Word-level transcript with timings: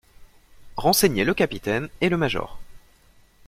Renseignaient 0.77 1.25
le 1.25 1.35
capitaine 1.35 1.87
et 2.01 2.09
le 2.09 2.17
major. 2.17 2.57